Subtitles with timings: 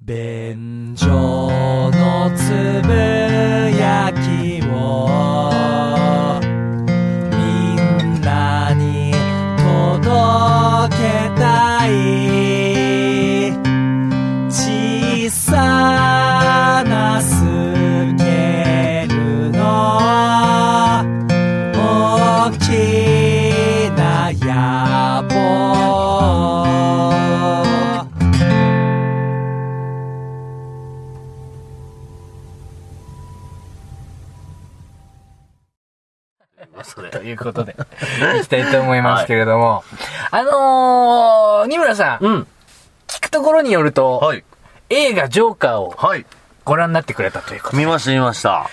[0.00, 3.15] 便所のつぶ
[39.26, 39.84] けれども、
[40.30, 42.46] あのー、二村さん、うん。
[43.08, 44.44] 聞くところによると、はい。
[44.90, 46.24] 映画ジョーカーをはい。
[46.64, 48.68] ご覧になってくれたということで、見ました、見ました。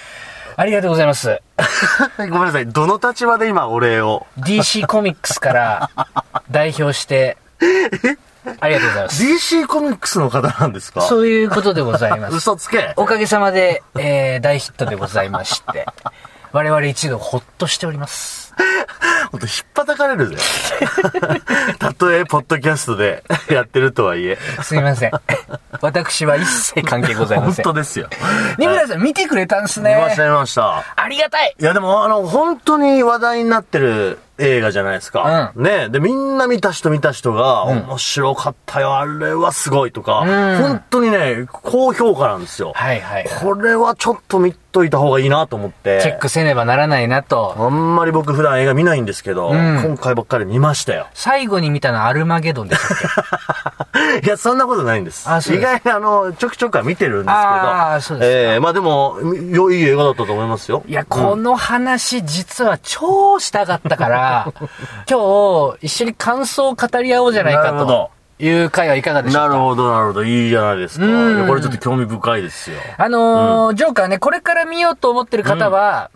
[0.55, 1.41] ありがとうございます。
[2.17, 2.67] ごめんなさい。
[2.67, 5.89] どの立場で今お礼を？DC コミックスから
[6.52, 7.38] 代表して、
[8.59, 9.23] ありがとうございます。
[9.23, 11.01] DC コミックスの方なんですか？
[11.01, 12.35] そういうことでございます。
[12.38, 12.93] 嘘つけ。
[12.98, 15.85] おかげさまで、えー、大ヒットでございまして、
[16.51, 18.43] 我々一度ほっとしております。
[19.32, 20.35] ほんと、ひっぱたかれるぜ。
[21.79, 24.37] たとえ、ポッドキャストでやってるとはいえ。
[24.62, 25.12] すいません。
[25.82, 27.63] 私は一切関係ございま本せん。
[27.63, 28.07] 当ですよ。
[28.57, 30.29] 二村さん見てくれたんです見ました、ね。
[30.29, 30.84] 見ました。
[30.95, 35.51] ありがたいいや、でも、あの、本当に話題になってる映画じゃないですか。
[35.55, 42.71] うねで、みんな見た人見た人が、ん面白かったよ、あれはすごいとか、ん本当にね、高評価なんですよ。
[42.76, 43.29] はいはい。
[43.41, 46.02] これはちょっと見といた方がいいなと思って。
[46.02, 47.55] チェックせねばならないなと。
[47.57, 51.07] あんまり僕普段映画見ないんですけど、ん今回ばっかり見ましたよ。
[51.13, 55.29] 最後に見たのはアルマゲドンでしたっけいや、そんなことないんです。
[55.29, 57.34] あそうです意外にあの、ちょくちょくは見てるんですけど。
[57.34, 59.18] あーそうですかええまあでも、
[59.51, 60.84] よいい映画だったと思いますよ。
[60.88, 64.53] いや、この話実は超したかったから、
[65.09, 69.47] 今日一緒に感想を語り合おうじゃないかなるほどという回はいかがでしょうか？
[69.50, 70.23] なるほど、なるほど。
[70.23, 71.06] いいじゃないですか。
[71.06, 72.78] うんこれちょっと興味深いですよ。
[72.97, 76.09] あのージョーカーね、これから見ようと思ってる方は、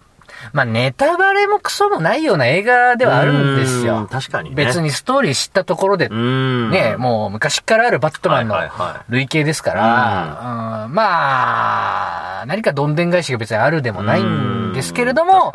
[0.53, 4.07] まあ、ネタバレもクソもないような映画ではあるんですうんよ。
[4.11, 4.55] 確かにね。
[4.55, 6.69] 別にストーリー知ったところでう、ん。
[6.69, 15.53] ね、もう昔からあるバットマンのはいはいはい類型ですから、うんまあ、何かどんでん返しが別にあるでもないんですけれども、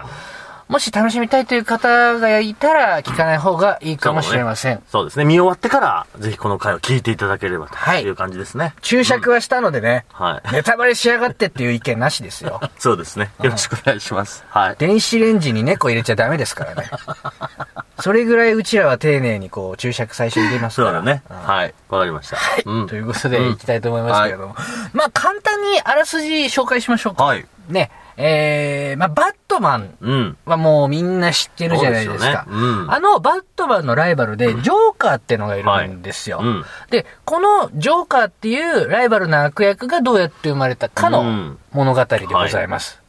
[0.72, 4.82] もし楽しみたいという方がいたら聞かない方がいいかもしれません。
[4.88, 5.26] そうですね。
[5.26, 8.74] 見終わってから、ぜひこの回を聞いていただければとはいいう感じですね。
[8.80, 10.52] 注釈はしたのでね、はい。
[10.54, 12.58] ネタバレしやがってっていう意見なしですよ。
[12.80, 13.30] そうですね。
[13.42, 14.46] よろしくお願いします。
[14.48, 14.76] はい。
[14.78, 16.90] 電子レンジに猫入れちゃダメですからね。
[18.00, 20.88] それぐらいうちらは丁寧にこう注釈最初に入れますから。
[20.88, 21.22] そうだね。
[21.28, 21.74] うんはい。
[21.90, 22.38] わかりました。
[22.64, 24.56] うんということで、いきたいと思いますけれども。
[24.94, 27.24] まあ、簡単にあらすじ紹介しましょうか。
[27.24, 27.46] はい。
[27.68, 27.90] ね。
[28.22, 30.36] えー、まあ、バットマンうん。
[30.44, 32.44] はもうみんな知ってるじゃないですか。
[32.46, 36.38] そうですよねうんあの、バットマンのライバルで、ジョーカーってのがいるんですよ。
[36.38, 43.00] はいうんで、このジョーカーっていうライバルな悪役がどうやって生まれたかのうん物語でございます。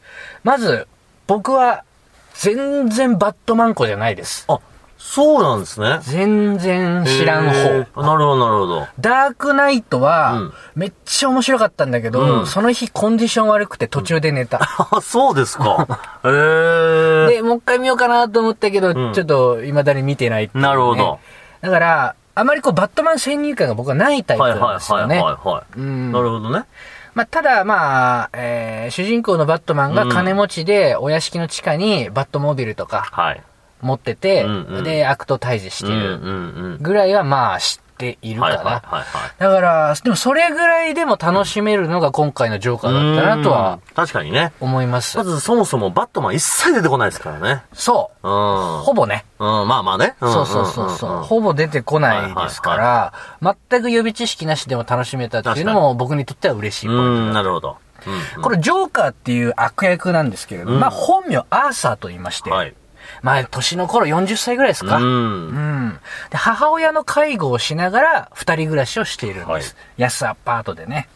[0.43, 0.87] まず、
[1.27, 1.83] 僕は、
[2.35, 4.45] 全然バットマン子じゃないです。
[4.47, 4.59] あ、
[5.05, 5.99] そうなんですね。
[6.01, 7.51] 全然知らん方。
[8.01, 8.87] なるほど、なるほど。
[8.99, 14.61] ダークナイトはうん、めっちゃ面白かったんだけど、うんその日コンディション悪くて途中で寝た。
[14.91, 15.85] あ、そうですか。
[16.25, 17.27] へえ。
[17.35, 21.19] で、もう一回見ようかなと思ったけど、んちょっと未だに見てないねなるほど。
[21.61, 25.15] だから、あまりこう、バットマン先入観が僕はないタイプはいはいなんですよね。
[25.17, 25.79] はいはいはい。
[25.79, 26.63] うんなるほどね。
[27.13, 33.43] まあ、ただ、まあ、えー主人公のバットマンが金持ちで、お屋敷の地下にバットモービルとかはい。
[33.83, 36.77] 持ってて、うんうんで、悪と対峙してるうんうんうん。
[36.81, 38.55] ぐらいはまあ知っているかな。
[38.55, 39.03] はいはいはいはい。
[39.37, 43.93] だから、でもそれぐらいでも楽しめるのが今回のジョーカーだったなとはうん。
[43.93, 44.51] 確かにね。
[44.59, 45.23] 思いますま。
[45.23, 47.63] ずそもそもバットマン一切出てこないですからね。
[47.73, 48.27] そう。
[48.27, 48.83] うん。
[48.83, 49.25] ほぼね。
[49.39, 50.07] うん、まあまあね。
[50.07, 51.11] んそうそうそうそう。
[51.17, 53.13] んんほぼ出てこないですから、
[53.69, 57.77] 全く予備知識なしでも楽しめたっていうのも僕にとっては嬉しいポイントなるほど。
[58.05, 62.73] うんこれジョーカーっていう悪役なんですけれど、まあ本名アーサーと言いまして、はい。
[63.21, 64.97] まあ年の頃40歳ぐらいですか。
[64.97, 65.99] ううんん。
[66.29, 69.47] で母親の介護をしながら二人暮らしをしているんです。
[69.47, 69.63] はい
[69.97, 71.07] 安アパートでね。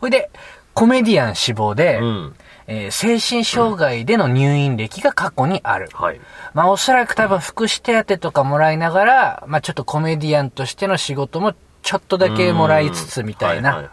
[0.00, 0.30] ほいで、
[0.74, 2.34] コメディアン志望で、うん。
[2.66, 5.88] えー精神障害での入院歴が過去にある。
[5.92, 6.20] はい。
[6.54, 13.90] まあおそらく多分福祉手当とかもらいながら、まあちょっとコメディアンとしての仕事もちょっとだけもらいつつみたいはな。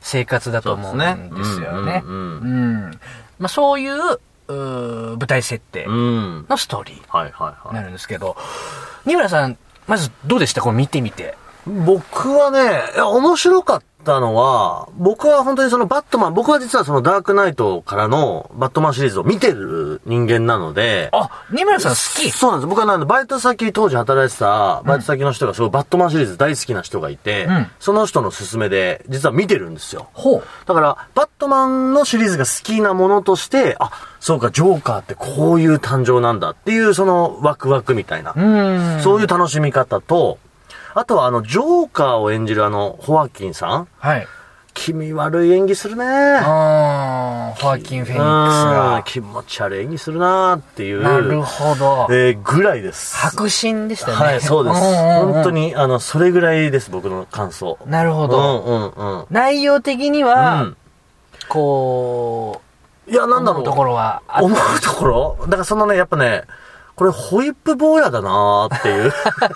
[0.00, 2.02] 生活だと思うんですよね。
[2.04, 3.00] ううんん。
[3.38, 4.20] まあそういう、
[5.18, 6.46] 舞台設定うん。
[6.48, 7.68] のストーリー。
[7.70, 8.36] になるんですけど、
[9.04, 9.56] 二村さん、
[9.86, 10.60] まずどうでした？
[10.62, 11.36] これ見てみて。
[11.66, 22.68] 僕はね、面白かったのは、僕は本当にそのバットマン、僕は実はそのダークナイトからのバットマンシリーズを見てる人間なので、あ、二村さん好きそうなんです。
[22.68, 30.08] 僕はなんで、バイト先、当時働いてた、バイト先の人がすごいバットマンシリーズ大好きな人がいて、うんその人の勧めで、実は見てるんですよ。
[30.12, 30.42] ほう。
[30.66, 33.90] だから、バットマンのシリーズが好きなものとして、あ、
[34.20, 39.00] そうか、ジョーカーってこういう誕生なんだっていう、そのワクワクみたいな、うん。
[39.00, 40.38] そういう楽しみ方と、
[40.94, 44.26] あとはあの、ジョーカーを演じるあの、ホワキンさんはい。
[44.74, 46.04] 気味悪い演技するね。
[46.06, 49.02] あー、ホアキン・フェニックスうんが。
[49.04, 51.02] 気持ち悪い演技するなーっていう。
[51.02, 52.06] なるほど。
[52.10, 53.14] えーぐらいです。
[53.16, 54.24] 白真でしたよね。
[54.24, 54.80] はい、そうです。
[54.80, 57.78] んうんうん本当に、あの、それぐらいです、僕の感想。
[57.86, 58.62] なるほど。
[58.64, 59.26] うんうんうん。
[59.30, 60.76] 内容的にうは、ん。
[61.48, 62.62] こ
[63.06, 63.62] いや、う、なんだろう。
[63.62, 65.36] 思うところは思うところ？
[65.46, 66.44] だからそのね、やっぱね、
[66.94, 69.12] これホイップ坊やだなーっていう。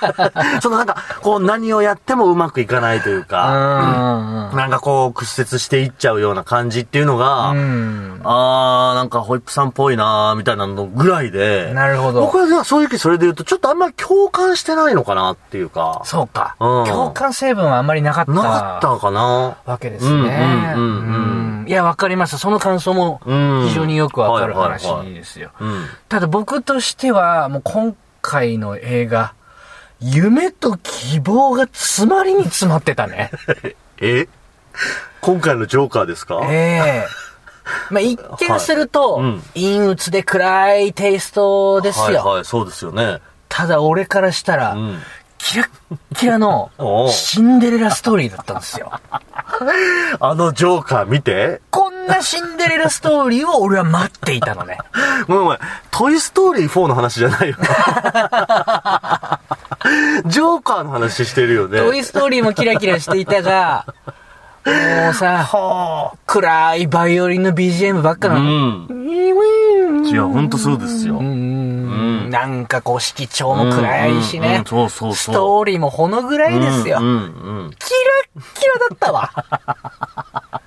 [0.62, 8.20] そのなんか、こう何をやってもうまくいかないといううか、なんかこう屈折していっちゃうような感じっていうのが、うん。
[8.24, 12.20] あー、なんかホイップさんっぽいなーみたいなのぐらいで、なるほど。
[12.20, 16.56] 僕は正直それで言うと、ちょっとあんまり共感してないのかなっていうか、そうか。
[16.60, 18.32] うん共感成分はあんまりなかった。
[18.32, 20.10] なかったかなわけですね。
[20.10, 22.38] うんうんうんうんいや、わかります。
[22.38, 25.50] その感想もうん非常によくわかる話はいですよ。
[25.60, 25.84] うん。
[26.08, 29.34] ただ僕としては、もう今回の映画、
[30.00, 33.30] 夢と希望が詰まりに詰まってたね。
[34.00, 34.28] え？
[35.20, 36.40] 今回のジョーカーですか？
[36.44, 37.06] ええ
[37.90, 42.04] まあ、一見すると、はいうん陰鬱で暗いテイストですよ。
[42.04, 43.20] はいはい、そうですよね。
[43.48, 44.98] ただ俺からしたら、うん。
[45.38, 45.68] キラッ
[46.16, 46.70] キラの
[47.10, 48.92] シンデレラストーリーだったんですよ。
[50.20, 51.60] あのジョーカー見て？
[51.70, 54.78] こんなシンデレラストーリーを俺は待っていたのね。
[55.28, 55.58] ごめんごめん。
[55.90, 57.56] トイストーリー4の話じゃないよ。
[60.26, 61.78] ジョーカーの話してるよね。
[61.78, 63.86] トイストーリーもキラキラしていたが、
[64.66, 64.72] も
[65.10, 68.42] うさ、暗いバイオリンの BGM ばっかうなの。
[68.42, 70.06] ん。
[70.06, 71.14] いや、ほんとそうですよ。
[71.16, 71.55] うーん
[72.36, 77.06] なんかこう色調も暗いしねストーリーもほのぐらいですようん。
[77.06, 77.12] う
[77.68, 77.90] んキ
[78.36, 79.30] ラッキラだったわ。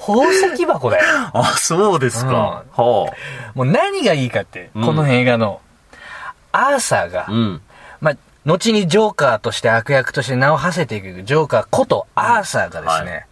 [0.00, 1.04] 宝石箱だよ。
[1.34, 2.64] あ、そうですか。
[2.72, 3.12] は
[3.54, 5.60] もう何がいいかって、うんこの映画の、
[6.50, 7.60] アーサーがあ。、うん。
[8.00, 13.26] まあ、後にジョーカーとして悪役として名を馳せていくジョーカーことアーサーがですね、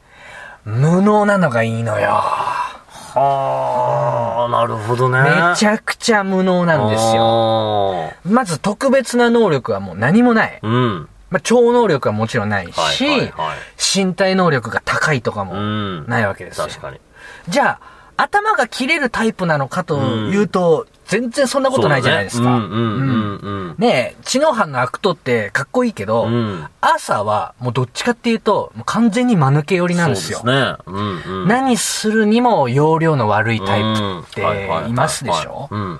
[0.64, 2.22] 無能なのがいいのよ。
[3.18, 5.20] はあ、なるほどね。
[5.20, 7.22] めちゃくちゃ無能なんですよ。
[7.22, 8.12] よ。
[8.24, 10.58] まず特別な能力はもう何もない。
[10.62, 11.08] うん。
[11.30, 13.56] まあ、超能力はもちろんないし、はいはいはい
[13.96, 16.06] 身体能力が高いとかうもん。
[16.06, 16.66] ないわけですよ。
[16.66, 17.00] 確かに。
[17.48, 22.44] じゃあ、頭が切れるタイプなのかというと、全然そんなことないじゃないですか。
[22.44, 23.74] ねうんうんうんうん。
[23.78, 30.40] ねえ、知能犯の悪党ってかっこいいけど、うん朝はもうどっちかっていうと、もう完全に間抜け寄りなんですよ。
[30.44, 30.76] そうですね。
[30.86, 31.48] うんうん。
[31.48, 34.42] 何するにも容量の悪いタイプって
[34.88, 35.68] いますでしょ？
[35.70, 35.98] うん。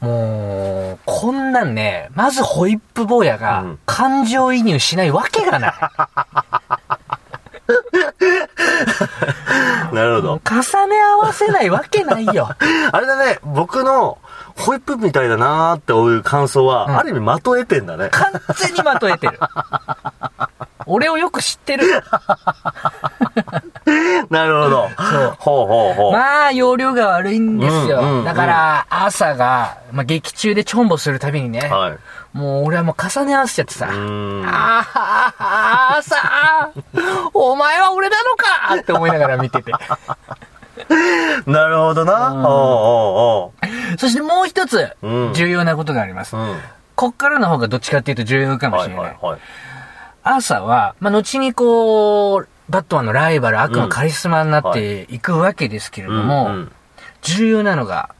[0.00, 5.74] もう、こんなんね、まずホイップ坊やうがん感情移入しないわけがない。
[9.92, 10.40] なるほど。
[10.44, 12.50] 重ね合わせないわけないよ。
[12.92, 14.18] あれだね、僕の
[14.56, 18.08] ホイップみたいだなーっていう感想は、んある意味的得てんだね。
[18.10, 19.38] 完全にまとえてる。
[20.86, 22.02] 俺をよく知ってる。
[24.30, 24.88] なるほど。
[24.96, 26.12] そうほうほうほう。
[26.12, 28.00] まあ、容量が悪いんですよ。
[28.00, 31.98] うんうんうんだから、朝が、まあ、劇中でチョンボするたびにね、はい。
[32.36, 33.88] もう俺はもう重ね合わせちゃってさ。
[33.90, 34.86] あ
[35.38, 36.16] あ、朝、
[37.32, 39.72] お前は俺なのかって思いながら見てて。
[41.46, 42.28] なるほどな。
[42.28, 43.52] うんほうほ
[43.98, 46.36] そしてもう一つうん、重要なことがあります。
[46.36, 46.58] うん。
[46.94, 49.04] こっからの方がどっちかっていうと重要かもはいしれない。
[49.04, 49.40] はいはい。
[50.22, 56.72] 朝は、まあ、後にこう、バットマンのライバル、悪のカリスマになっていくわけですけれども、うんうん
[57.22, 58.14] 重要なのが、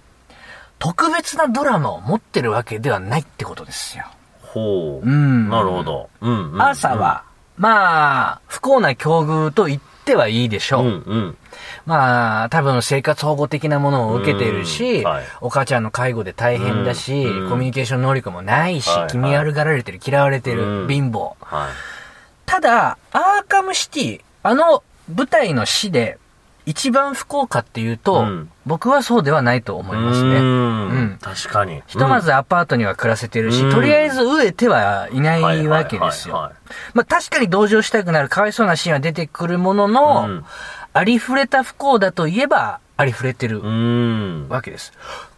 [0.81, 4.05] 特別なドラマを持ってるわけではないってことですよ。
[4.43, 5.07] ほう。
[5.07, 6.11] うんなるほど。
[6.21, 6.63] うんうん。
[6.63, 7.23] 朝は、
[7.57, 10.85] まあ、不幸な境遇と言ってはいいでしょう。
[10.85, 11.37] うんうん。
[11.85, 21.35] まあ、多分生活保護的なものを受けているし、うんはいお母ちゃんの介護で大変だし、うんコミュニケーション能力もないし、はいはい気味悪がられてる、嫌われてる、うん貧乏。
[21.41, 21.71] はい。
[22.45, 24.83] ただ、アーカムシティ、あの
[25.15, 26.19] 舞台の死で、
[26.67, 30.41] 一番不幸かっていうと、うん僕はそうではないと思いますうね。
[30.41, 31.19] ん。
[31.23, 31.85] 確かに。
[31.87, 36.51] ひとまずアパートには暮らせてるし、うんとりあえず飢えてはいないわけですよ。
[36.93, 40.45] まあ確かに同情したくなるかわいそうなシーンは出てくるものの、うん
[40.93, 44.49] ありふれた不幸だといえば、ありふれてるうん。
[44.49, 44.93] わけです。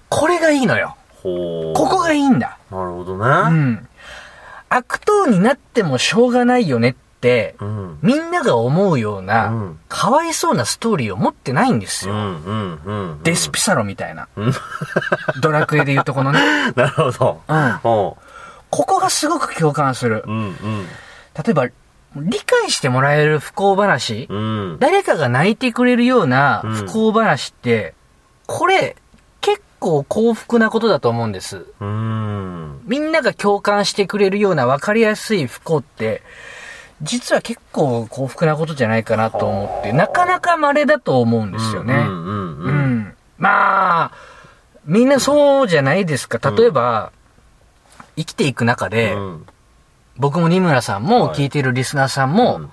[0.09, 0.97] これがいいのよ。
[1.23, 2.57] ここがいいんだ。
[2.71, 3.61] なるほどうね。
[3.73, 3.89] ん。
[4.69, 6.99] 悪党になってもしょうがないよねって、
[7.61, 7.99] うん。
[8.03, 12.15] みんなが思うような、うんかわいそうなストーリーを持ってないんですよ。
[12.15, 13.23] うん、うん、うん。
[13.23, 14.29] デスピサロみたいな。
[15.41, 16.41] ドラクエで言うとこのね。
[16.77, 17.41] なるほど。
[17.49, 17.81] うん。
[17.83, 18.17] こ
[18.71, 20.25] こがすごく共感する。
[20.27, 20.87] うん、うん。
[21.35, 21.67] 例えば、
[22.17, 24.77] 理解してもらえる不幸話、うん。
[24.81, 27.95] 誰かが泣いてくれるようなうん不幸話って、
[28.47, 28.97] これ、
[29.41, 31.67] 結構幸福なことだと思うんです。
[31.81, 32.81] うん。
[32.85, 36.23] みんなが共感してくれるような分かりやすい不幸って、
[37.03, 41.95] 実は結構幸福なことじゃないかなと思って、なかなか稀だと思うんですよね。
[41.95, 42.99] うん、うん、ううん。
[43.01, 43.15] ん。
[43.39, 44.13] まあ、
[44.85, 46.51] みんなそうじゃないですか。
[46.51, 47.13] 例えば、
[48.17, 49.47] 生きていく中で、うん
[50.21, 52.73] 僕も二村さんも聞いてるリスナーさんも、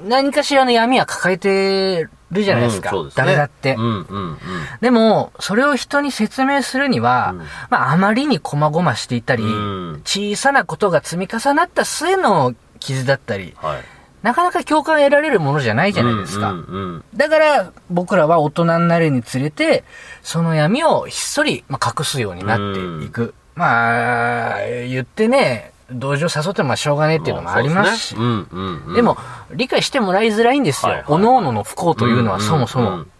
[0.00, 2.90] 何かしらの闇は抱えてるじゃないですか。
[2.96, 3.76] うんすね誰だって。
[3.76, 4.38] うん、うん、うん。
[4.80, 7.38] でも、それを人に説明するには、うん
[7.70, 13.82] まあ、あまりに細々していたり、うん小さなことが積み重なった末の傷だったり、はい。
[14.22, 16.52] なかなか共感得られるものじゃないじゃないですか。
[16.52, 16.62] うん、う
[16.98, 19.82] ん、だから、僕らは大人になるにつれて、
[20.22, 23.34] その闇をひっそり、まあ、隠すようになっていく。
[23.54, 28.16] まあ、言ってね、同情誘ってもまあしょうがねえっていうのもありますし。
[28.16, 28.94] うん、うん、うん。
[28.94, 29.18] でも、
[29.52, 30.92] 理解してもらいづらいんですよ。
[30.92, 32.90] はいはい各々の不幸というのはそもそも。
[32.90, 33.10] うん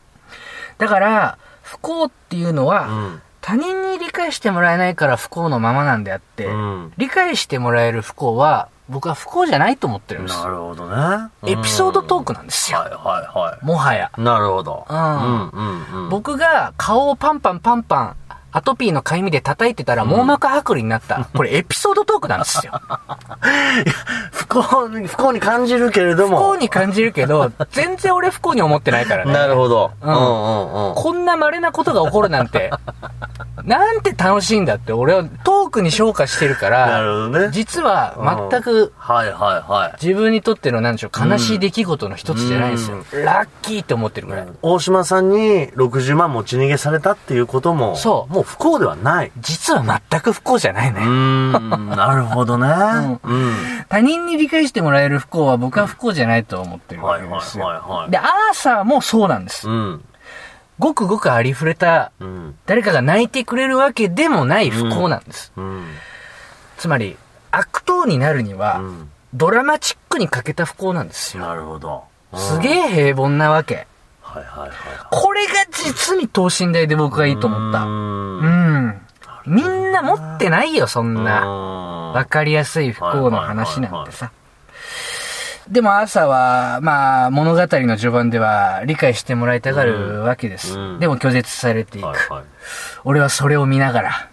[0.78, 10.48] だから、不幸っていうのは、うん他人に理解してもらえないから不幸のままなんであって、うん理解してもらえる不幸は、僕は不幸じゃないと思ってるんですな。
[10.48, 11.30] るほどね。
[11.46, 12.78] エピソードトークななんですよ。
[12.78, 14.10] はい、はい、はもはや。
[14.18, 14.20] い。
[14.20, 14.86] なるほど。
[14.88, 16.08] うんうん、うん、うん。
[16.08, 18.16] 僕が顔をパンパンパンパン、
[18.50, 21.24] アトピーのかゆみで叩いてたら網膜剥離になった。
[21.34, 22.72] これエピソードトークなんですよ。
[24.32, 26.38] 不幸に、不幸に感じるけれども。
[26.38, 29.32] 不幸に感じるけど、全然俺不幸に思ってないからね。
[29.32, 29.92] なるほど。
[30.02, 30.94] うんうん、うん、うん。
[30.94, 32.70] こんな稀なことが起こるなんて、
[33.64, 35.24] なんて楽しいんだって俺は
[35.73, 37.49] クに昇華してるかなら、るほどね。
[37.50, 39.93] 実は全くはい、はい、はい。
[40.00, 42.99] 自分にとってのなんでしょう、悲しい出来事の一つじゃないんですよ。
[43.25, 44.49] ラッキーって思ってるぐらい。
[44.62, 49.33] 大島さんに60万持ち逃げされたっていうことも、そうもう不幸ではない。
[49.41, 51.97] 実は全く不幸じゃないうね。
[51.97, 53.19] なるほどね。
[53.25, 53.55] うん。
[53.88, 57.64] 他人に理解してもらえる不幸は僕は不幸じゃないと思ってるわはい、はい、けですよ。
[57.64, 58.11] はい、はい。
[58.11, 59.69] で、アーサーもそうなんです。
[59.69, 60.05] うん。
[60.79, 62.59] ごくごくありふれた、うん。
[62.67, 65.52] 誰かが泣いてくれるわけでもない不幸なんです。
[65.57, 65.85] うん。
[66.76, 67.17] つまり、
[67.50, 69.11] 悪党になるには、うん。
[69.35, 71.45] ドラマチックに欠けた不幸なんですよ。
[71.45, 72.05] なるほど。
[72.35, 72.73] すげえ。
[72.73, 73.87] え平凡なわけ。
[74.21, 74.71] はい、はい、はい。
[75.11, 77.85] これが実に等身大で僕はいいと思った。
[77.85, 77.87] う。
[77.87, 79.02] うんん。
[79.47, 81.41] みんな持ってないよ、そんな。
[81.41, 81.47] な
[82.14, 84.31] わかりやすい不幸の話なんてさ。
[85.69, 90.78] でも朝は、まあ、物語の序盤では理解してもらいたがるわけです。
[90.78, 92.07] うんでも拒絶されていく。
[92.07, 92.45] はい、はい。
[93.04, 94.28] 俺はそれを見ながら、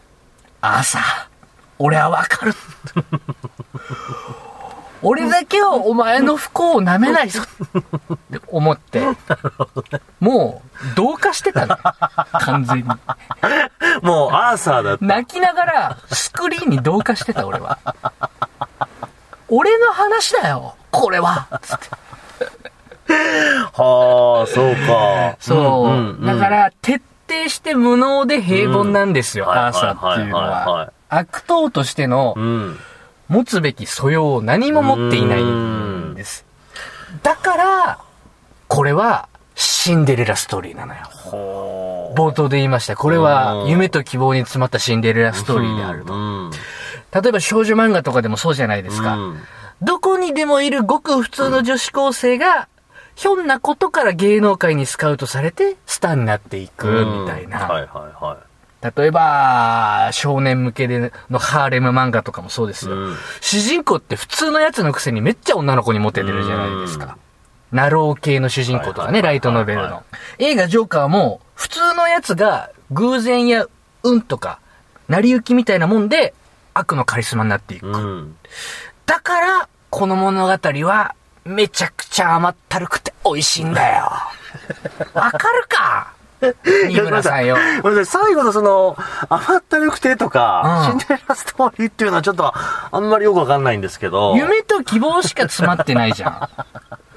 [0.62, 1.00] 朝、
[1.78, 2.54] 俺はわかる。
[5.02, 9.02] 俺だけはお前の不幸を舐めないぞって思って、
[10.20, 11.78] もう、同化してたの。
[12.34, 12.84] 完全に。
[14.04, 15.06] もう、アーサーだった。
[15.06, 17.80] 泣きながら、スクリーンに同化してた、俺は。
[19.50, 21.48] 俺の話だよ、これは。
[21.62, 21.88] つって
[23.74, 25.38] はあ、そうか。
[25.40, 25.90] そう。
[25.90, 32.80] んんんだか、ら、徹底して無能で平凡なんですよ、うんアーサーっていうのは悪党としてのうん。
[33.30, 36.46] 持つべき素養を何も持っていないんです。
[37.22, 38.00] だから、
[38.68, 41.02] これはシンデレラストーリーなのよ。
[41.12, 42.96] ほ冒頭で言いました。
[42.96, 46.14] これは夢と希望に詰まったシンデレラストーリーであると。
[47.14, 47.22] うん。
[47.22, 49.16] 例えば少女漫画とかでもそうじゃないですか。
[49.16, 49.40] うん
[49.82, 52.68] どこにでもいるごく普通の女子高生が、
[53.16, 57.60] ひょんなことから芸能界にスカウトされて、スターになっていく、みたいな。
[57.60, 58.38] はいはいは
[58.82, 62.96] 例えば、少年向けでのハーレム漫画とかもそうですよ。
[62.96, 67.18] うん主人公って普通のやつのくせにめっちゃ女の子にモテてるじゃないですか。
[67.72, 70.04] ナロー系の主人公とかね、ライトノベルの。
[70.40, 73.66] 映画ジョーカーも、普通のやつが偶然や
[74.04, 74.60] 運とか、
[75.08, 76.34] 成り行きみたいなもんで、
[76.74, 77.88] 悪のカリスマになっていく。
[77.88, 77.90] い。
[77.90, 78.36] うん。
[79.06, 84.12] だから、この物語は、めちゃくちゃ甘ったるくて美味しいんだよ。
[85.14, 86.14] わかるか？
[86.88, 87.58] 新村さんよ。
[87.82, 88.98] ごめんなさい、最後のその、
[89.30, 96.50] 甘ったるくてとか、うんシンデレラストーリーっていうのはちょっと、あんまりよくわかんないんですけど、夢と希望しか詰まってないじゃん。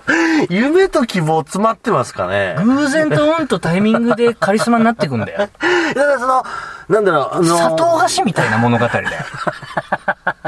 [0.51, 5.39] 夢と希望詰まってますかね偶然と運とタイミングでカリスマになってくんだよ。
[5.39, 6.43] だからその、
[6.89, 9.09] なんだろう、あの、砂糖菓子みたいな物語だよ。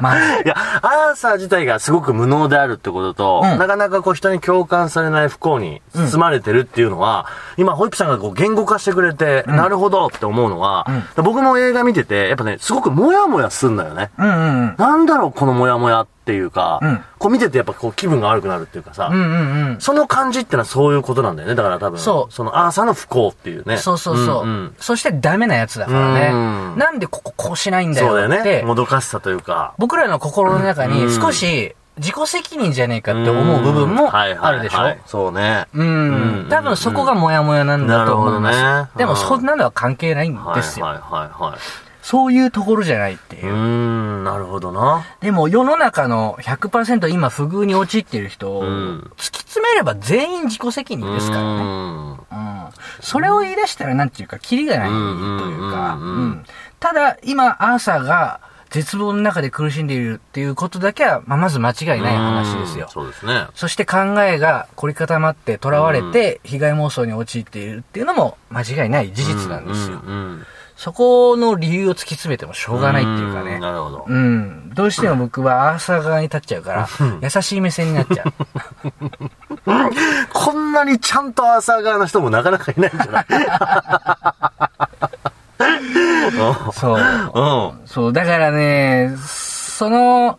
[0.01, 14.11] まあ、 いや、アーサー自体がすごく無能であるってことと、うんなかなかこう人に共感されない不幸に包まれてるっていうのは、今、ホイップさんがこう言語化してくれて、なるほどって思うのは、僕も映画見てて、やっぱね、すごくモヤモヤすんだよね。
[14.19, 14.41] うんうんう
[14.73, 14.75] ん。
[14.77, 19.81] なんだろう、このモヤモヤっていうか、うんこう見ててやっぱこう気分が悪くなるっていうかさ、うんうんうん。
[19.81, 21.55] その感じってのはそういうことなんだよね。
[21.55, 23.79] だから多分、そうそのアーサーの不幸っていうね。
[23.79, 24.47] そうそうそう。
[24.47, 26.31] んんそしてダメなやつだからね。
[26.33, 26.37] う
[26.77, 28.63] んなんでこここうしないんだそうだよよって、ね。
[28.63, 29.75] もどかしさというか。
[29.79, 35.67] 僕らの心の中に少し自己責任じゃねえかって思う部分もあるでしょ、はいはいはいそうね。
[35.73, 38.61] うんうん多分そこがモヤモヤなんだと思います。
[38.61, 40.87] ねでもそんなのは関係ないんはいですよ。
[40.87, 41.59] はいはいはい。
[42.05, 43.49] そういうところじゃないっていうう。
[43.49, 45.07] ーん、なるほどな。
[45.23, 51.49] でも世の中の100%今不遇に陥っている人をん突き詰めれば全員自己責任ですからね。
[51.49, 52.19] うーんうん。
[53.01, 55.05] それを言い出したらなんていうか、キリがないというか、
[55.95, 56.45] うんうんうんうんうん
[56.79, 62.91] ただ、今、アーサーが絶望の中で苦しんでいるっていうことだけは、まあ、まず間違いない話ですようん。
[62.93, 63.47] そうですね。
[63.55, 70.03] そして考えが凝り固まって囚われて被害妄想に陥っているっていうのも間違いない事実なんですよ。
[70.05, 70.47] うんうん
[70.77, 73.61] そこの理由を突き詰めてもしょうがないっていうかねん。
[73.61, 74.05] なるほど。
[74.09, 74.71] うん。
[74.75, 76.89] どうしても僕はアーサー側に立っちゃうから、
[77.23, 78.33] 優しい目線になっちゃう。
[80.35, 83.27] こんなにちゃんとアーサー側の人もなかなかいないんじゃない？
[86.75, 86.99] そう。
[86.99, 87.87] うん。
[87.87, 90.39] そう、だからね、その、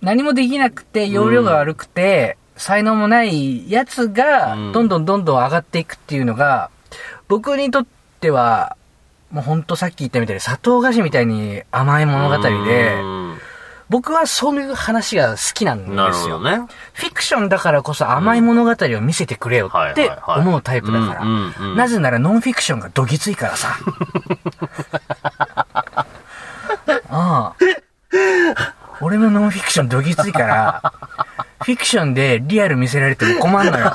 [0.00, 6.70] 何もできなくて、容量が悪くて、才能もないやつがうん、どんどんどんどん上がっていくっていうのが、
[7.28, 7.86] 僕にとっ
[8.20, 8.76] ては、
[9.30, 13.38] もうほんとさっき言ったみたいに砂糖菓子みたいに甘い物語でう、ん
[13.90, 16.42] 僕はそういう話が好きなんですよ。
[16.42, 16.58] ね。
[16.92, 21.24] フィクションだからこそ甘い物語を見せてくれよって思うタイプだから。
[21.74, 23.78] なぜならノンフィクションがどぎついからさ。
[27.10, 27.54] ああ。
[29.00, 30.82] 俺のノンフィクションどぎついから、
[31.62, 33.94] フィクションでリアル見せられても困んのよ。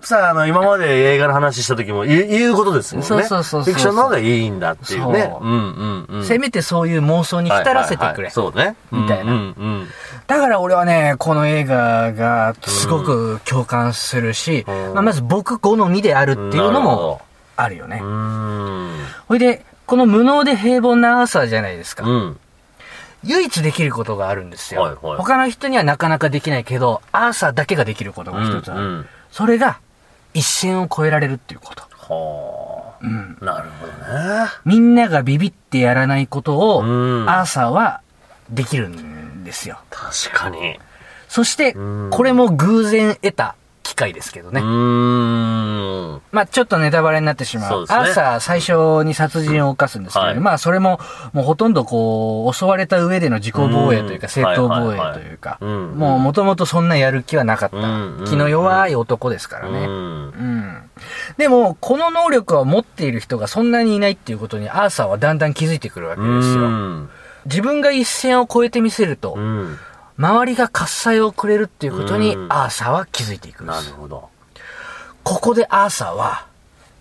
[0.00, 3.06] さん、あの、今まで映画の話した時も言う言うことですもんね。
[3.08, 5.30] そうそうそうそうフィクションの方がいいんだっていうね。
[5.30, 6.24] そううんうんうん。
[6.24, 8.06] せめてそういう妄想に浸らせてくれ。
[8.06, 8.76] はいはいはいそうね。
[8.90, 9.88] みたいなうんうん
[10.26, 17.20] だから俺はね、この映画がすごく共感するし、うんまあ、まず僕好みであるっていうのなるほもど
[17.56, 18.06] あるよねう。
[18.06, 18.90] ん。
[19.28, 22.04] ほいで、この無能で平凡なアーサーじゃないですか。
[22.04, 22.38] うん。
[23.24, 24.82] 唯一できることがあるんですよ。
[24.82, 28.80] はいはい他の人にはなかなかできないけど、アーサーだけができることが一つある。
[28.80, 29.80] うんうんそれが、
[30.34, 31.82] 一線を越えられるっていうこと。
[31.82, 33.36] はうん。
[33.40, 33.44] あ。
[33.44, 34.50] なるほどね。
[34.64, 36.84] みんながビビってやらないことを、う
[37.24, 38.00] んアーサーは
[38.50, 39.80] できるんですよ。
[39.90, 40.78] 確かに。
[41.28, 43.56] そしてうん、これも偶然得た
[44.02, 44.60] 機会ですけどね。
[46.32, 47.86] まあちょっとネタバレになってしまう。
[47.86, 51.00] そうねアーサー最初に殺人を犯すんですけど、はいまあそれも、
[51.32, 57.76] もうほとんどこう、襲われた上での自己防衛というか、うん正当防衛というか、うんもうもともとそんなやる気はなかった。
[57.76, 59.80] うん気の弱い男ですからね。
[59.80, 59.86] うん。
[59.86, 60.90] うん。
[61.36, 66.62] でも、この能力を持っている人がそんなにいないっていうことにアーサーはだんだん気づいてくるわけですよ。
[66.62, 67.10] うん。
[67.46, 69.78] 自分が一線を越えてみせると、うん。
[70.22, 73.86] 周りが喝采をくれるっていうことにうんアーサーは気づいていくんです。
[73.86, 74.28] なるほど。
[75.24, 76.46] ここでアーサーは、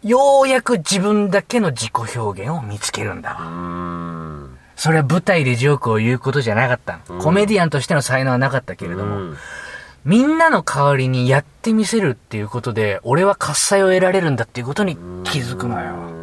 [0.04, 3.50] ようやく自分だけの自己表現を見つけるんだうわ。
[3.50, 4.58] ん。
[4.76, 7.00] それは舞台でジョークを言うことじゃなかった。
[7.10, 9.38] うんコメディアンとしての才能はなかったけれども、うん
[10.04, 16.21] みんなの代わりにやってみせるっていうことで、俺は喝采を得られるんだっていうことに気づくのよ。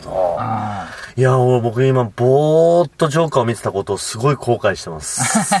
[0.00, 0.36] ど。
[0.38, 5.22] あいや、もう僕今、ぼーっとジョーカーを見てたことをすごい後悔してます。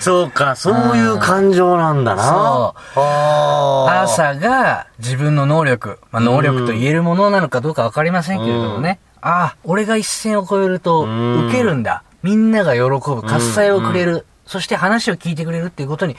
[0.00, 2.22] そうか、そういう感情なんだな。
[2.24, 8.98] そうあアーサーが自分の能力、まあ、能力と言えるものなのかどうかわかりませんけれどもね。
[9.20, 12.02] ああ、俺が一線を越えるとうん受けるんだ。
[12.22, 13.22] みんなが喜ぶ。
[13.22, 14.26] 喝采をくれる。
[14.46, 16.16] そして話を聞いてくれるっていうことに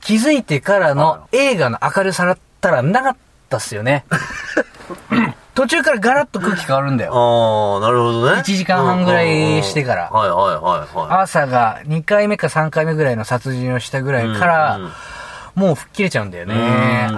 [0.00, 3.18] 気づいてからの映画の明るさだったらなかった
[3.56, 4.04] っすよね。
[5.54, 7.12] 途中からガラッと空気変わるんだよ。
[7.14, 8.40] ああ、なるほどね。
[8.40, 11.20] 1時間半ぐらいしてからはいはいはいはい。
[11.20, 14.92] アーサーが2回目か3回目ぐらいの殺人をしたぐらいから、うんうん
[15.54, 16.54] もう吹っ切れちゃうんだよね。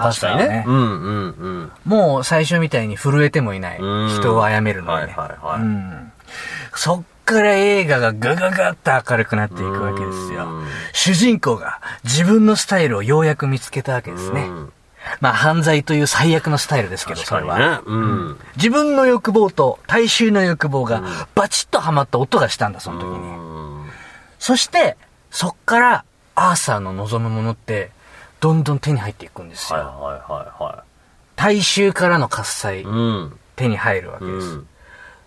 [0.01, 0.65] 確かにね。
[0.67, 1.73] うんうんうん。
[1.85, 3.79] もう最初みたいに震えてもいない。
[3.79, 5.13] うん人を殺めるのにね。
[5.15, 6.13] はいはいはいうん
[6.75, 10.67] そっから映画がガガガッと明るくなっていくわけですようん。
[10.95, 14.43] 主人公が自分のスタイルをようやく見つけたわけですね。
[14.43, 14.73] うん
[15.21, 17.59] まあ犯罪という最悪のスタイルですけど、それは。
[17.59, 17.81] ね。
[17.85, 18.41] うん。
[18.57, 21.03] 自分の欲望と大衆の欲望が
[21.35, 23.15] バチッとはまった音がしたんだ、その時に。
[23.15, 23.51] うん
[24.41, 24.97] そして、
[25.31, 27.91] そっからアーサーの望むものって、
[28.41, 29.79] どんどん手に入っていくんですよ。
[29.79, 30.85] はいはいはいは
[31.37, 33.39] 大衆からの喝采い。、うん。
[33.55, 34.55] 手に入るわけうです。
[34.57, 34.67] ん。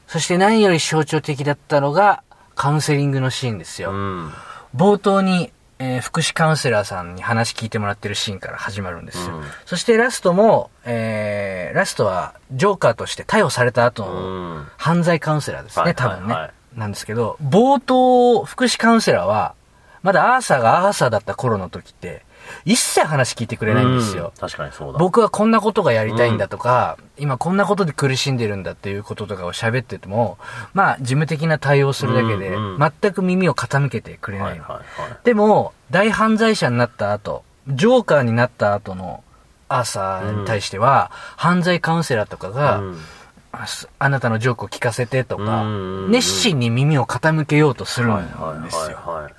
[0.07, 2.23] そして何より象徴的だったのが、
[2.55, 3.91] カウンセリングのシーンですよ。
[3.91, 4.33] うん。
[4.75, 9.37] 冒頭に、えー福祉カウンセラーさんに話聞いてもらってるシーンから始まるんですよ。
[9.37, 14.67] うんそしてラストも、えー、ラストはジョーカーとして逮捕された後うのん。
[14.77, 19.53] 犯罪カウンセラーですね、はい多分ね、はいはいなんですけど、冒頭、福祉カウンセラーは、
[20.01, 22.25] まだアーサーがアーサーだった頃の時って、
[22.65, 24.31] 一切話聞いてくれないんですよ。
[24.35, 24.99] うん確かにそうだ。
[24.99, 30.37] 僕はこんなことがやりたいんだとか、今こんなことで苦しんでるんだっていうこととかを喋ってても、
[30.73, 34.65] まあ事務的な対応するだけでうんうん、全く耳を傾けてくれないの。
[35.23, 39.23] でも、大犯罪者になった後、ジョーカーになった後の
[39.69, 42.97] アーサーに対しては、犯罪カウンセラーとかが、うん
[43.99, 48.17] あなたのジョークを聞かせてとかうんうんう、ん熱心に耳を傾けようとするん
[48.63, 49.29] ですよ。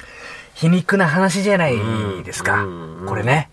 [0.55, 1.77] 皮肉な話じゃない
[2.25, 3.07] ですかうんうん。
[3.09, 3.51] これね。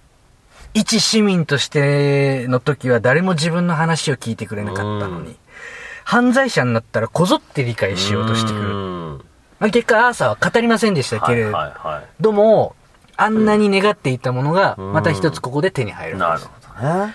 [0.73, 5.35] 一市民としての時は誰も自分の話を聞いてくれなかったのうんに、
[6.05, 8.69] 犯罪者になったらこぞって理解しようとしてくる。
[8.69, 8.71] う
[9.15, 9.21] ん
[9.59, 11.51] まあ、結果、アーサーは語りませんでしたけれ
[12.19, 12.75] ども、
[13.17, 16.11] あんなに願っていたものが、うんまた一つここで手に入い。
[16.11, 16.27] るんです。
[16.29, 17.13] なるほどね。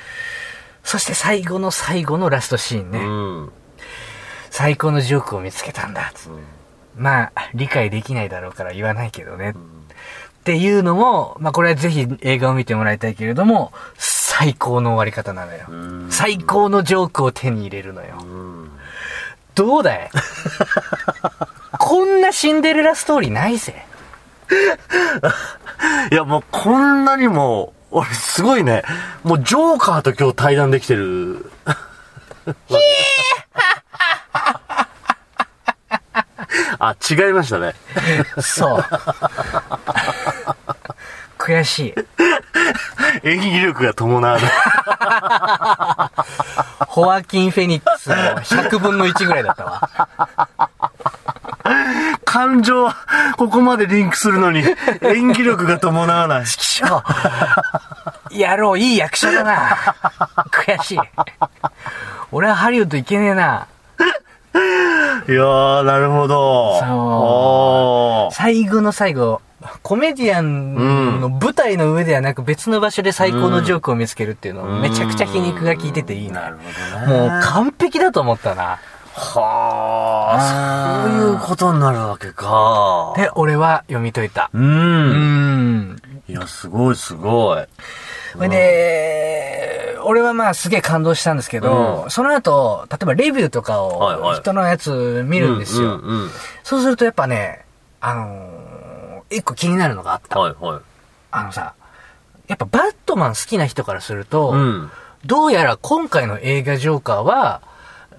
[0.84, 2.98] そして最後の最後のラストシーンね。
[3.00, 3.02] う
[3.46, 3.52] ん。
[4.50, 6.12] 最高のジョークを見つけたんだ。
[6.96, 9.50] まあ、理解できないだろうから言わないけどね。
[9.50, 9.54] っ
[10.44, 15.68] ていうのも、まあこれはぜひ映画を見てもらいたいけれども、最高の終わり方なのよ。
[16.06, 18.16] ん最高のジョークを手に入れるのよ。
[18.20, 18.70] うん
[19.54, 20.10] どうだい？
[21.78, 23.86] こんなシンデレラストーリーないぜ。
[26.12, 28.82] いや、もうこんなにも、俺すごいね、
[29.24, 31.50] もうジョーカーと今日対談できてる。
[36.78, 37.74] あ、違いましたね。
[38.40, 38.84] そう。
[41.38, 41.94] 悔しい。
[43.22, 44.50] 演技力が伴わない。
[46.88, 49.90] ホワキン・フェニックスの100分の1ぐらいだったわ。
[52.24, 52.94] 感情は
[53.36, 54.62] ここまでリンクするのに
[55.02, 56.46] 演技力が伴わない。
[56.46, 57.02] しょ。
[58.30, 59.76] 野郎、いい役者だな。
[60.50, 60.98] 悔しい。
[62.32, 63.66] 俺はハリウッド行けねえな。
[65.28, 66.78] いやー、なるほど。
[66.80, 69.40] そう最後の最後、
[69.82, 76.50] コメディアンの舞台の上ではなく別の場所で最高のジョークを見つけるっていうの、めちゃくちゃ皮肉が効いてていいな。
[76.50, 77.06] な。
[77.06, 78.78] もう完璧だと思ったな。
[79.16, 83.14] はあ、そういうことになるわけか。
[83.16, 84.50] で、俺は読み解いた。
[84.52, 84.58] う。
[84.58, 85.96] うんん。
[86.28, 87.64] いや、すごいすごい。
[88.32, 95.96] それで、俺はまあすげえ感動したんですけど、その後、例えばレビューとかを人のやつ見るんですよ。
[95.96, 96.30] うんうんうん
[96.64, 97.64] そうするとやっぱね、
[98.00, 100.38] あのー一個気になるのがあった。
[100.38, 100.80] はいはい。
[101.32, 101.74] あのさ、
[102.46, 104.90] やっぱバットマン好きな人からすると、うん。
[105.24, 107.60] どうやら今回の映画ジョーカーは、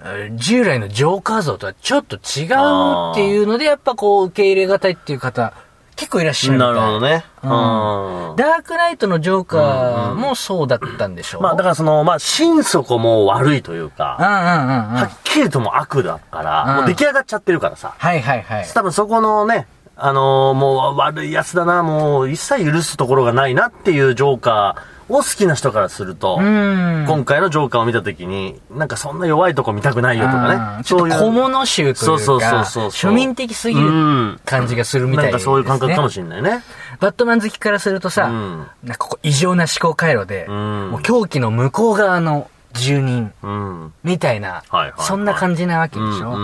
[0.04, 5.54] えー従来のジョーカー像とはちょっと違うっていうので、やっぱこう受け入れがたいっていう方、
[5.98, 6.58] 結構いらっしゃる。
[6.60, 7.26] ないるほどね。
[7.44, 8.36] ううんん。
[8.38, 11.42] ダークナイトのジョーカーもそうだったんでしょう。
[11.42, 15.02] まあだからその、まあ心底もう悪いといううんか、うんうんうん。
[15.02, 17.94] はっきりとも悪だから、うんもう出来上がっちゃってるからさ。
[17.98, 18.66] はいはいはい。
[18.74, 27.06] 多分そこのね、あのーもう悪いやつだな、もう一切許すところがないなっていうジョーカーを好きな人からすると、うん。
[27.08, 30.84] 今回のジョーカーを見たときに、なんかそんな弱いとこ見たくないよとかうんね。
[30.84, 35.32] ちょっと小物集というか、そうそうそうそう庶民的すぎうるん感じがするみたいです、ね。
[35.34, 36.64] なんかそういう感覚かもしれないね。
[37.00, 43.94] バットマン好きからするとさ、うんなんかここ異常な思考回路で、んもう狂気の向こう側の住人うん。
[44.04, 44.64] みたいな、
[45.00, 46.38] そんな感じなわけでしょ、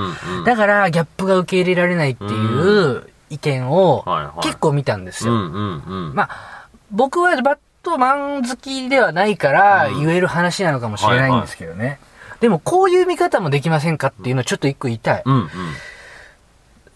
[0.46, 4.06] だからギャップが受け入れられないっていう意見を
[4.42, 5.34] 結構見たんですよ。
[5.34, 12.00] まあ、僕はバットマン好きではないから言える話なのかもしれないんですけどね。
[12.40, 15.24] でもこういう見方もできませんかっていうのをちょっと一個言いたい。
[15.26, 15.50] うんうん。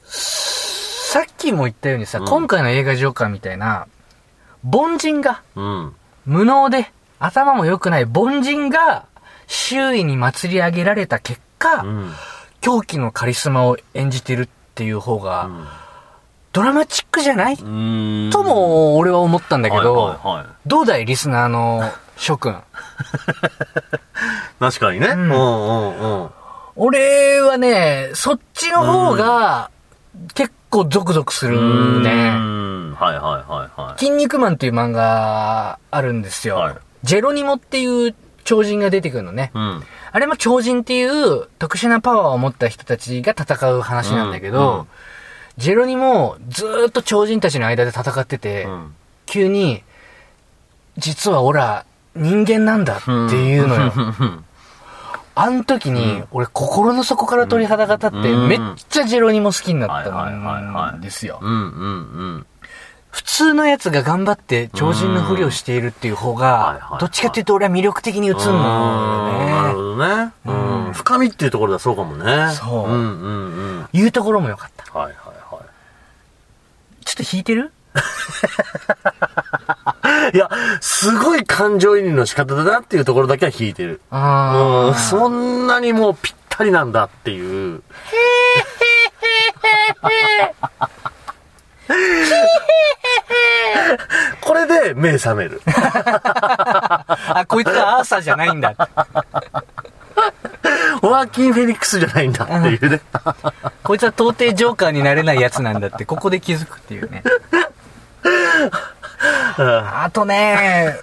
[0.03, 3.87] さっきも言ったようにさ、うん今回の映画ジョーカーみたいな、
[4.69, 5.95] 凡人が、うん。
[6.25, 9.05] 無能で、頭も良くない凡人が、
[9.47, 12.11] 周囲に祭り上げられた結果、うん。
[12.61, 15.49] 狂気のカリスマを演じてるっていう方が、
[16.57, 18.29] ドラマチックじゃない、うん。
[18.31, 21.83] とも、俺は思ったんだけど、はいはいはいどうだいリスナーの
[22.15, 22.63] 諸君？
[24.59, 25.05] 確かにね。
[25.05, 26.29] うんんうんうん。
[26.75, 29.69] 俺はね、そっちの方が、
[30.33, 32.31] 結構ゾクゾクするうね。
[32.31, 32.95] ん。
[32.95, 33.99] はいはいはいはい。
[33.99, 36.55] 筋肉マンっていう漫画あるんですよ。
[36.55, 39.51] はいジェロニモっていう超人が出てくるのね。
[39.53, 39.83] うん。
[40.11, 44.87] あれも超人っていう特殊なパワーを持った人たちが戦う話なんだけど、うんうん
[45.57, 48.93] ジェロニモずーっと超人たちの間で戦ってて、うん
[49.29, 49.83] 急に、
[50.97, 53.91] 実はオラ人間なんだっていうのよ。
[55.35, 61.41] あの時に、俺心の底から鳥肌が立って、うんめっちゃジェロニモ好きになったんですよ。
[63.11, 70.31] 普通のやつが頑張って超人のふりをしているっていう方がは、いどっちかっていうと俺は魅力的に映るのうんなるよね。
[70.45, 70.87] ほどね。
[70.87, 70.93] うん。
[70.93, 72.51] 深みっていうところではそうかもね。
[72.53, 73.45] そううんうん
[73.79, 73.87] うん。
[73.91, 74.97] 言うところもよかった。
[74.97, 75.26] はいはいはい。
[77.07, 77.71] ちょっと弾いてる？
[80.33, 80.49] いや、
[80.81, 84.01] すごい感情移入の仕方だなっていうところだけは弾いてる。
[84.11, 84.17] う
[84.91, 84.95] ん。
[84.95, 87.81] そんなにもうぴったりなんだっていう。
[94.41, 95.61] これで目覚める。
[95.65, 98.75] あ、こいつはアーサーじゃないんだ。
[101.01, 103.01] ホアキン・フェニックスじゃないんだっていうね。
[103.83, 107.23] こいつは到底ジョーカーになれないやつなんだって、ここで気づくっていうね。
[109.57, 110.95] あとね、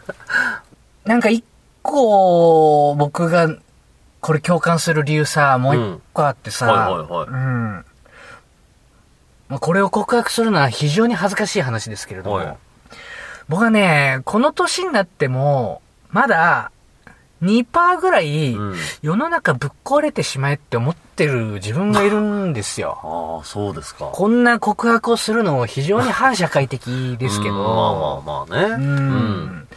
[1.04, 1.44] なんか一
[1.82, 3.48] 個、僕が、
[4.20, 7.84] これ共感する理由さ、もう一個あってさ、はいはいはいうん。
[9.48, 12.56] まあこれを告白するのは非常に恥ずかしい話ですけれども、はい
[13.48, 16.70] 僕はね、この年になっても、まだ、
[17.44, 22.98] 2%ぐらいうん、世の中ぶっ壊れてしまえって思ってる自分がいるんですよ。
[23.38, 24.06] ああ、そうですか。
[24.12, 27.54] こんな告白をするの非常に反社会的ですけど。
[27.54, 27.76] うんまあ
[28.26, 28.84] まあまあね。
[28.84, 29.68] うん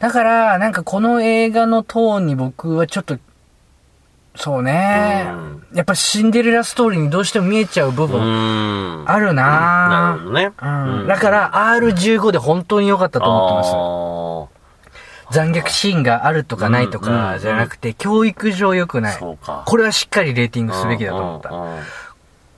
[0.00, 3.18] だから、なんかこの映画のトーンに僕はちょっと、
[4.34, 5.26] そうね、
[5.74, 9.04] やっぱシンデレラストーリーにどうしても見えちゃう部う分ん。
[9.06, 9.42] あるな
[9.88, 10.52] なるほどね。
[10.62, 10.66] う
[11.04, 14.59] んだから、R15 で本当に良かったと思ってます。
[15.30, 19.18] 残虐シーンがあるとかないとかじゃなくて、教育上良くない。
[19.18, 21.50] これはしっかりレーティングすべきだと思った。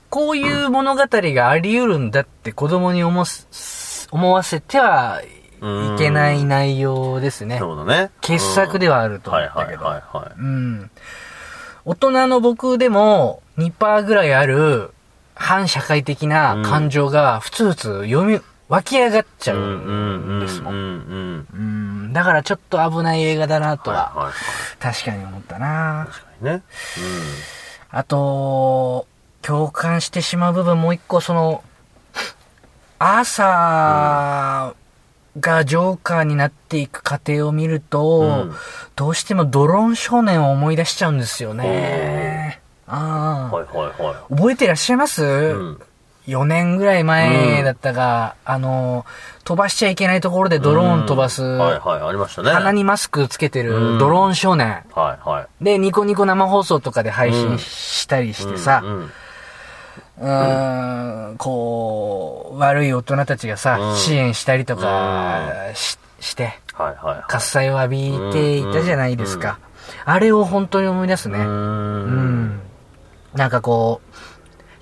[0.09, 3.25] こういう物語があり得るんだって子供に思
[4.11, 7.57] 思わせてはいけない内容ですね。
[7.57, 8.11] そうだね。
[8.21, 9.85] 傑作ではあると思ったけど。
[10.37, 10.91] うん。
[11.85, 14.91] 大人の僕でも2%ぐらいある
[15.35, 20.73] 反社会的な感情がふつふつ読み、湧き上がっちゃうんううんですもん。
[20.73, 21.47] うんうん。
[21.53, 21.57] う
[22.09, 22.13] ん。
[22.13, 24.31] だからちょっと危ない映画だなとは。
[24.79, 26.63] 確かに思ったな確かにね。
[27.91, 29.07] あと、
[29.41, 31.63] 共感してしまう部分もう一個その、
[32.99, 38.55] アーサーがジョーカーになっていく過程を見ると、うん
[38.95, 42.61] どうしてもドローン少年を思い出しちゃうんですよね。
[42.85, 45.25] ああ、はいはいは覚えてらっしゃいます、い。
[45.25, 45.81] うん。
[46.27, 49.05] 4年ぐらい前だったが、あの、
[49.43, 52.51] 飛ばしちゃいけないところでドローン飛ばす、はいはい、ありましたね。
[52.51, 54.83] 鼻にマスクつけてうんるドローン少年。
[54.93, 55.63] はいはい。
[55.63, 59.11] で、ニコニコ生放送とかで配信したりしてさ、うんうん
[60.19, 67.23] うーん、こう、悪い大人たちがさ、うん支援したりとかしして、はいはいはい。
[67.27, 69.59] 喝采を浴びていたじゃないですか。
[70.05, 71.39] あれを本当に思い出すね。
[71.39, 72.61] うん。
[73.33, 74.12] なんかこう、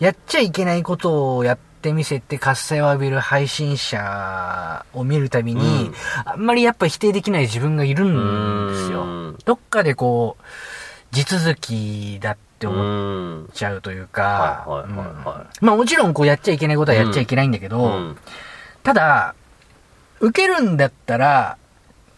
[0.02, 5.94] やっちゃいけないことをやってみせて喝采を浴びる配信者を見るたびに、うん
[6.26, 9.38] あんまりやっぱ否定できない自分がいるんですようん。
[9.46, 12.90] どっかでこう、地続きだって思っう
[13.44, 13.50] ん。
[13.54, 14.66] ちゃうというか、
[15.62, 18.18] まあもちろんこうやっちゃいけないことはやっちゃいけないんだけど、うん
[18.82, 19.36] ただ、
[20.20, 21.58] 受けるんだったら、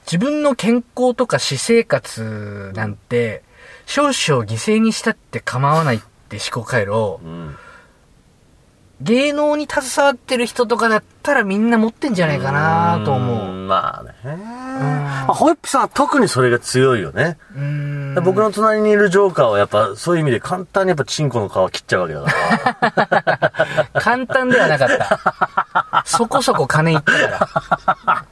[0.06, 3.44] 自分の健康とか私生活なんて、
[3.86, 7.56] 少々犠牲にしたって構わないって思考回路、うん。
[9.04, 13.54] 芸能に携わってる人とかだったらみんな持ってんじゃないかなと思う。
[13.54, 14.14] んまあね。
[14.24, 17.38] まあ、ホイップさんは特にそれが強いよね。
[17.56, 18.16] うん。
[18.24, 24.02] 僕の隣にいるジョーカーはやっぱそういう意味で簡単にやっぱチンコの皮切っちゃうわけだから。
[24.02, 26.04] 簡単ではなかった。
[26.06, 28.26] そこそこ金いったから。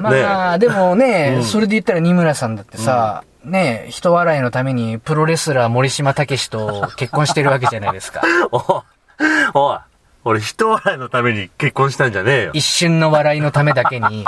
[0.00, 8.22] まあ、でもね、それで言ったら二村さんだってさ、ね、人笑いのためにプロレスラー森島武史と結婚してるわけじゃないですか。
[9.54, 9.78] おい、
[10.24, 12.50] 俺人笑いのために結婚したんじゃねえよ。
[12.52, 14.26] 一瞬の笑いのためだけに、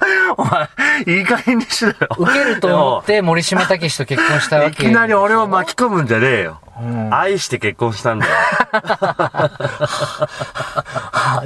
[0.36, 0.68] お前、
[1.06, 1.96] いい加減にしろよ。
[2.16, 4.84] 受けると思って森島武史と結婚したわけ。
[4.84, 6.60] いきなり俺を巻き込むんじゃねえよ。
[6.80, 8.32] うん愛して結婚したんだよ。
[8.72, 9.50] あ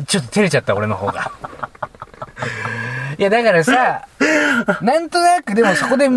[0.07, 1.33] ちょっと照れちゃった、俺の方が。
[3.19, 4.03] いや、だからさ、
[4.81, 6.09] なんとなくでもそこで、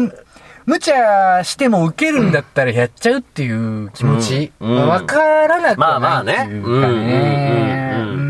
[0.67, 4.95] 無茶しても受けるんだったらやっちゃうっていう気持ち、うん。
[4.97, 7.95] うからなくまあはまあねないっていうかね。
[7.95, 8.10] うん。
[8.10, 8.12] うん。
[8.12, 8.13] うん。
[8.13, 8.21] うん。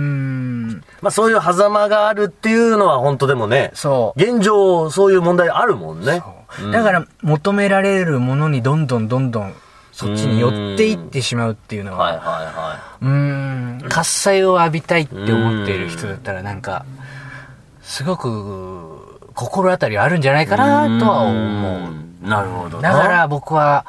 [0.69, 0.83] うん。
[1.01, 4.21] まあそういう狭間があるっていうのは本当でもね、そう。
[4.21, 6.21] 現状そういう問題あるもんね。
[6.61, 6.67] う。
[6.67, 9.53] んだから求められるものにどんどんどんどん
[9.91, 16.85] そっちに寄っていってしまうっていうのはいは、はうーん、喝采を浴びたいって思っている人だったらなんか、
[17.81, 22.06] すごく心当たりあるんじゃないかなとは思う。
[22.21, 22.93] なるほどな。
[22.93, 23.85] だから僕は、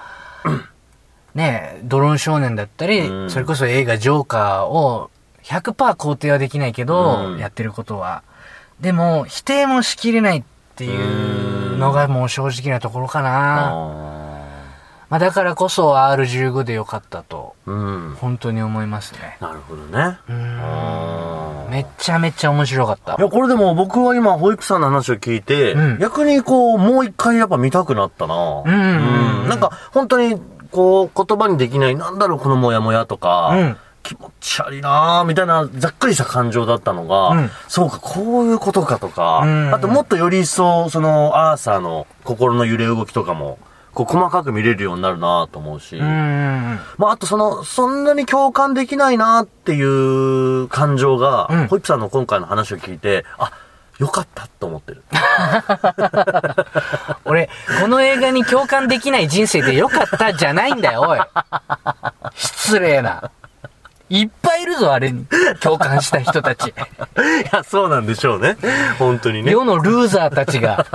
[1.34, 5.10] ね、ドローン少年だったり、うんそれこそ映画ジョーカーを
[5.42, 8.22] 100%肯定はできないけど、うんやってることは。
[8.80, 10.42] でも、否定もしきれないっ
[10.76, 14.17] ていうのがもう正直なところかな。
[15.10, 18.16] あまあだからこそ R15 でよかったと、ーうん。
[18.20, 19.38] 本当に思いますね。
[19.40, 20.18] なるほどね。
[20.28, 23.20] うんめっちゃめちゃ面白かったい。
[23.20, 28.34] や、これでも僕は今、保育さんの話を聞いて、うん逆にこう、もう一回やっぱ見たくなったな。
[28.64, 30.40] うんうんうんなんか、本当に、
[30.70, 43.58] こう、言葉にできない、なんだろう、このモヤモヤとか、うん気持ち悪いなみたいな、ざっくりした感情だったのが、うんそうか、こういうことかとか、うんあともっとより一層、その、アーサーの心の揺れ動きとかも、
[43.98, 46.04] こう、細かく見れるようになるなと思うし、うん。
[46.98, 53.50] まあ、あとその、そんなに共感できないなっていう感情が、うんホイップさんの今回の話を聞いて、あ、
[53.98, 55.02] よかったと思ってる。
[57.26, 61.18] 俺、この映画に共感できない人生でよかったじゃないんだよ、おい。
[62.36, 63.32] 失礼な。
[64.10, 65.26] いっぱいいるぞ、あれに。
[65.60, 66.68] 共感した人たち。
[66.70, 66.72] い
[67.52, 68.56] や、そうなんでしょうね。
[68.98, 69.52] 本当にね。
[69.52, 70.86] 世のルーザーたちが、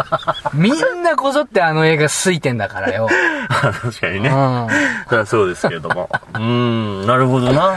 [0.53, 3.07] みんなこぞってあの映画好いてんだからよ。
[3.49, 4.29] 確かにね。
[4.29, 4.67] うん。
[5.09, 6.09] そりゃそうですけれども。
[6.33, 7.75] うーん、なるほどな。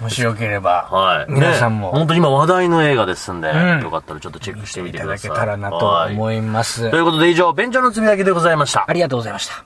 [0.00, 1.32] もしよければ、はい。
[1.32, 5.46] 皆さんもね本当に今話題の映画ですんで、うんよかったらちょっとチェックしてみいただけてください。
[5.46, 7.00] たらなとはい思いますとい。
[7.00, 8.92] うことで以上、便所のつぶやきでございましたあ。
[8.94, 9.64] りがとうございました。